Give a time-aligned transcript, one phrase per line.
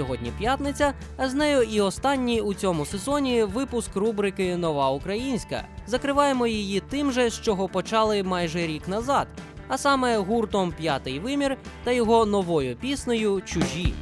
[0.00, 5.64] Сьогодні п'ятниця, а з нею і останній у цьому сезоні випуск рубрики Нова Українська.
[5.86, 9.28] Закриваємо її тим же, з чого почали майже рік назад,
[9.68, 13.94] а саме гуртом П'ятий вимір та його новою піснею Чужі.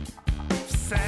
[0.68, 1.00] Все,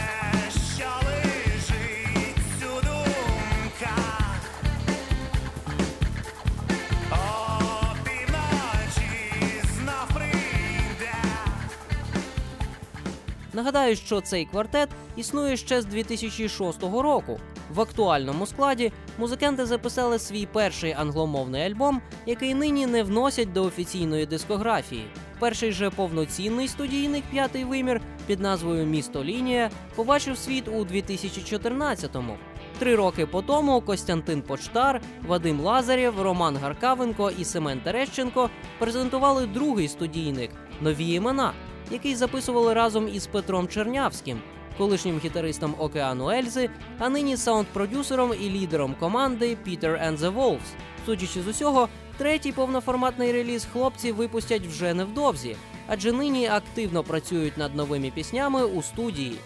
[13.61, 17.41] Нагадаю, що цей квартет існує ще з 2006 року.
[17.75, 24.27] В актуальному складі музиканти записали свій перший англомовний альбом, який нині не вносять до офіційної
[24.27, 25.07] дискографії.
[25.39, 32.37] Перший же повноцінний студійник п'ятий вимір під назвою Місто Лінія побачив світ у 2014-му.
[32.79, 39.89] Три роки по тому Костянтин Почтар, Вадим Лазарєв, Роман Гаркавенко і Семен Терещенко презентували другий
[39.89, 40.51] студійник
[40.81, 41.53] нові імена,
[41.91, 44.41] який записували разом із Петром Чернявським,
[44.79, 50.71] колишнім гітаристом Океану Ельзи, а нині саунд-продюсером і лідером команди Peter and the Wolves.
[51.07, 57.77] Судячи з усього, третій повноформатний реліз хлопці випустять вже невдовзі, адже нині активно працюють над
[57.77, 59.37] новими піснями у студії.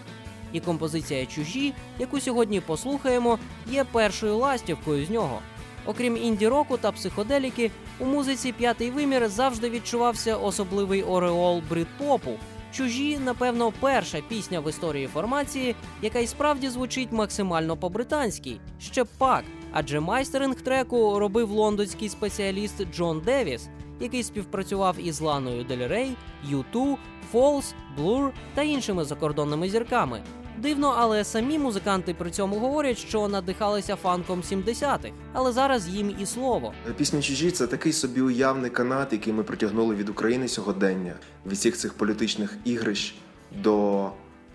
[0.53, 3.39] І композиція чужі, яку сьогодні послухаємо,
[3.71, 5.39] є першою ластівкою з нього.
[5.87, 12.31] Окрім інді-року та психоделіки, у музиці п'ятий вимір завжди відчувався особливий ореол брит-попу.
[12.73, 18.57] Чужі, напевно, перша пісня в історії формації, яка й справді звучить максимально по-британськи.
[18.81, 23.69] Ще пак, адже майстеринг треку робив лондонський спеціаліст Джон Девіс,
[24.01, 26.17] який співпрацював із Ланою Дель Рей,
[26.51, 26.97] U2,
[27.33, 30.23] Falls, Blur та іншими закордонними зірками.
[30.63, 36.27] Дивно, але самі музиканти при цьому говорять, що надихалися фанком 70-х, але зараз їм і
[36.27, 36.73] слово.
[36.97, 41.15] Пісня чужі це такий собі уявний канат, який ми притягнули від України сьогодення,
[41.47, 43.15] від всіх цих політичних ігрищ
[43.63, 44.05] до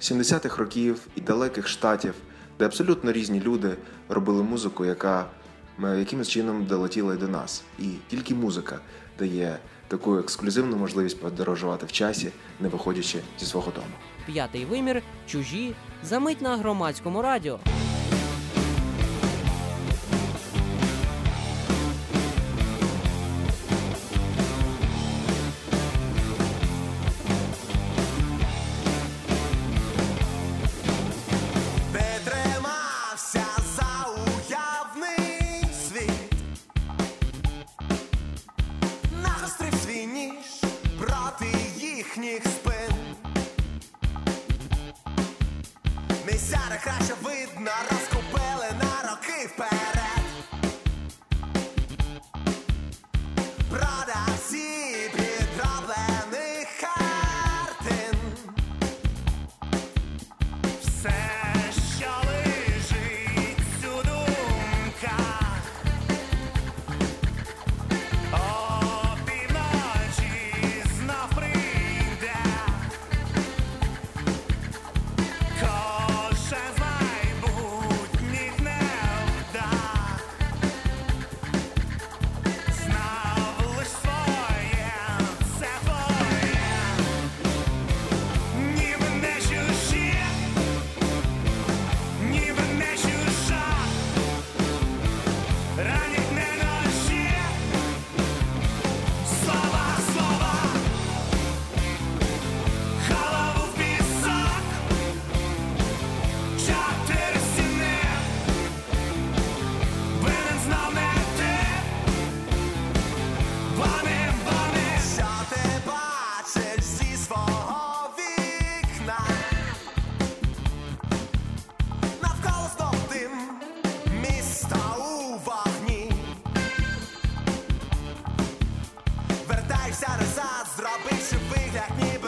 [0.02, 2.14] 70-х років і далеких штатів,
[2.59, 3.76] де абсолютно різні люди
[4.09, 5.26] робили музику, яка
[5.98, 7.64] якимось чином долетіла і до нас.
[7.80, 8.80] І тільки музика
[9.20, 9.59] дає
[9.89, 13.88] таку ексклюзивну можливість подорожувати в часі, не виходячи зі свого дому.
[14.26, 17.60] П'ятий вимір, чужі, замить на громадському радіо.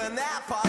[0.01, 0.60] open that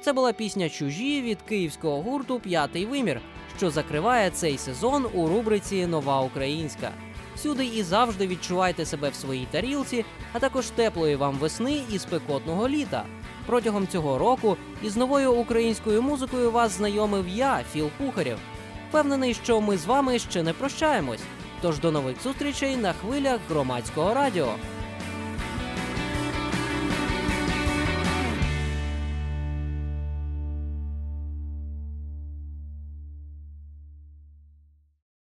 [0.00, 3.20] Це була пісня Чужі від київського гурту П'ятий вимір,
[3.56, 6.90] що закриває цей сезон у рубриці Нова Українська.
[7.36, 12.68] Всюди і завжди відчувайте себе в своїй тарілці, а також теплої вам весни і спекотного
[12.68, 13.04] літа.
[13.46, 18.38] Протягом цього року із новою українською музикою вас знайомив я, Філ Кухарєв.
[18.88, 21.22] Впевнений, що ми з вами ще не прощаємось.
[21.62, 24.54] Тож до нових зустрічей на хвилях громадського радіо.